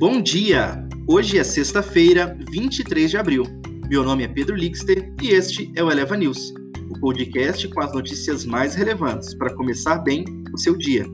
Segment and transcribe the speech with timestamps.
[0.00, 0.82] Bom dia!
[1.06, 3.44] Hoje é sexta-feira, 23 de abril.
[3.90, 6.54] Meu nome é Pedro Lixter e este é o Eleva News,
[6.88, 10.24] o podcast com as notícias mais relevantes para começar bem
[10.54, 11.04] o seu dia.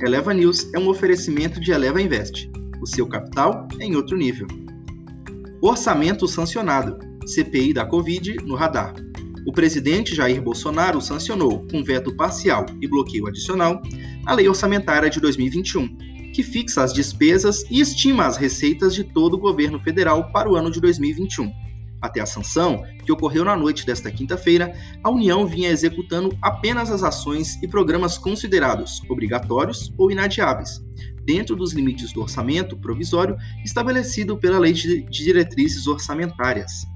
[0.00, 2.48] Eleva News é um oferecimento de Eleva Invest,
[2.80, 4.46] o seu capital em outro nível.
[5.60, 6.96] Orçamento sancionado,
[7.26, 8.94] CPI da Covid no radar.
[9.48, 13.82] O presidente Jair Bolsonaro sancionou, com veto parcial e bloqueio adicional,
[14.26, 19.34] a Lei Orçamentária de 2021 que fixa as despesas e estima as receitas de todo
[19.34, 21.52] o governo federal para o ano de 2021.
[22.00, 24.72] Até a sanção, que ocorreu na noite desta quinta-feira,
[25.02, 30.80] a União vinha executando apenas as ações e programas considerados obrigatórios ou inadiáveis,
[31.24, 36.86] dentro dos limites do orçamento provisório estabelecido pela Lei de Diretrizes Orçamentárias.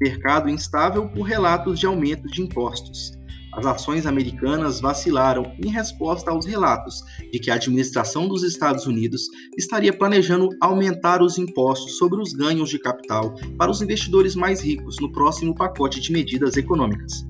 [0.00, 3.12] Mercado instável por relatos de aumento de impostos.
[3.56, 7.02] As ações americanas vacilaram em resposta aos relatos
[7.32, 9.22] de que a administração dos Estados Unidos
[9.56, 14.98] estaria planejando aumentar os impostos sobre os ganhos de capital para os investidores mais ricos
[15.00, 17.26] no próximo pacote de medidas econômicas.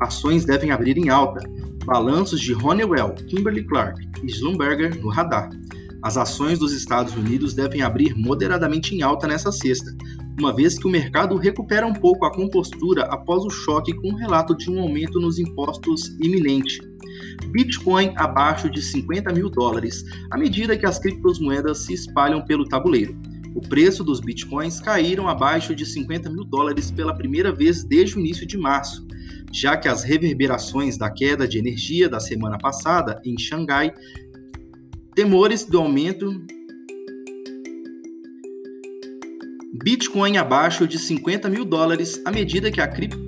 [0.00, 1.40] Ações devem abrir em alta.
[1.86, 5.48] Balanços de Honeywell, Kimberly-Clark e Schlumberger no radar.
[6.02, 9.90] As ações dos Estados Unidos devem abrir moderadamente em alta nesta sexta,
[10.38, 14.16] uma vez que o mercado recupera um pouco a compostura após o choque com o
[14.16, 16.80] relato de um aumento nos impostos iminente.
[17.50, 23.16] Bitcoin abaixo de 50 mil dólares, à medida que as criptomoedas se espalham pelo tabuleiro.
[23.54, 28.20] O preço dos bitcoins caíram abaixo de 50 mil dólares pela primeira vez desde o
[28.20, 29.06] início de março,
[29.52, 33.92] já que as reverberações da queda de energia da semana passada em Xangai,
[35.14, 36.42] temores do aumento
[39.82, 43.18] Bitcoin abaixo de 50 mil dólares à medida que a cripto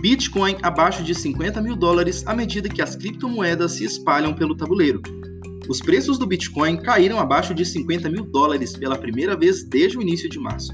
[0.00, 5.02] Bitcoin abaixo de 50 mil dólares à medida que as criptomoedas se espalham pelo tabuleiro.
[5.68, 10.00] Os preços do Bitcoin caíram abaixo de 50 mil dólares pela primeira vez desde o
[10.00, 10.72] início de março,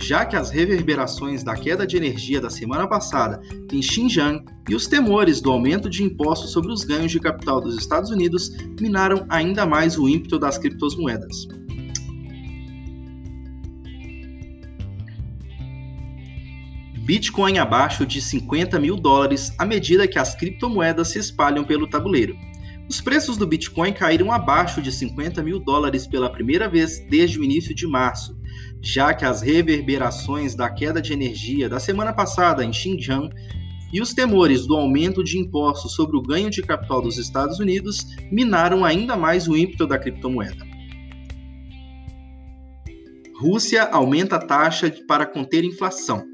[0.00, 4.86] já que as reverberações da queda de energia da semana passada em Xinjiang e os
[4.86, 8.50] temores do aumento de impostos sobre os ganhos de capital dos Estados Unidos
[8.80, 11.46] minaram ainda mais o ímpeto das criptomoedas.
[17.04, 22.34] Bitcoin abaixo de 50 mil dólares à medida que as criptomoedas se espalham pelo tabuleiro.
[22.88, 27.44] Os preços do Bitcoin caíram abaixo de 50 mil dólares pela primeira vez desde o
[27.44, 28.34] início de março,
[28.80, 33.28] já que as reverberações da queda de energia da semana passada em Xinjiang
[33.92, 38.06] e os temores do aumento de impostos sobre o ganho de capital dos Estados Unidos
[38.32, 40.64] minaram ainda mais o ímpeto da criptomoeda.
[43.38, 46.33] Rússia aumenta a taxa para conter inflação.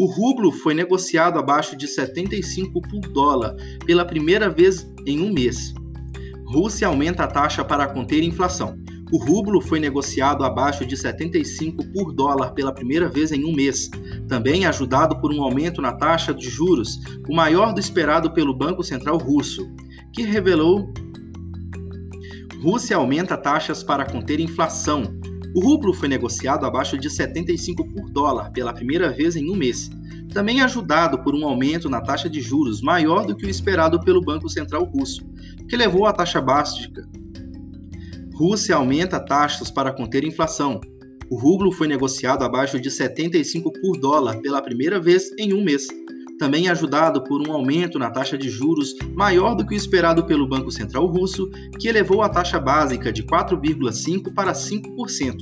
[0.00, 5.74] O rublo foi negociado abaixo de 75 por dólar pela primeira vez em um mês.
[6.46, 8.78] Rússia aumenta a taxa para conter inflação.
[9.12, 13.90] O rublo foi negociado abaixo de 75 por dólar pela primeira vez em um mês,
[14.26, 18.82] também ajudado por um aumento na taxa de juros, o maior do esperado pelo Banco
[18.82, 19.70] Central Russo,
[20.14, 20.94] que revelou
[22.62, 25.19] Rússia aumenta taxas para conter inflação.
[25.54, 29.90] O rublo foi negociado abaixo de 75 por dólar pela primeira vez em um mês,
[30.32, 34.20] também ajudado por um aumento na taxa de juros maior do que o esperado pelo
[34.20, 35.22] Banco Central Russo,
[35.68, 37.08] que levou a taxa básica.
[38.32, 40.80] Rússia aumenta taxas para conter inflação.
[41.28, 45.88] O rublo foi negociado abaixo de 75 por dólar pela primeira vez em um mês,
[46.40, 50.48] também ajudado por um aumento na taxa de juros maior do que o esperado pelo
[50.48, 55.36] Banco Central Russo, que elevou a taxa básica de 4,5% para 5%.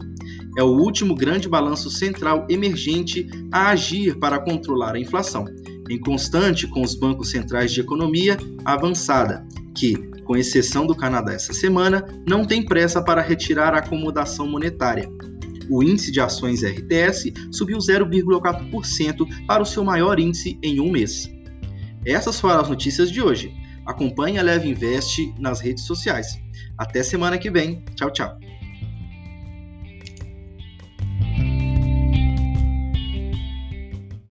[0.59, 5.45] É o último grande balanço central emergente a agir para controlar a inflação,
[5.89, 11.53] em constante com os bancos centrais de economia avançada, que, com exceção do Canadá essa
[11.53, 15.09] semana, não tem pressa para retirar a acomodação monetária,
[15.71, 21.31] o índice de ações RTS subiu 0,4% para o seu maior índice em um mês.
[22.05, 23.53] Essas foram as notícias de hoje.
[23.87, 26.39] Acompanhe a Leve Invest nas redes sociais.
[26.77, 27.85] Até semana que vem.
[27.95, 28.39] Tchau, tchau.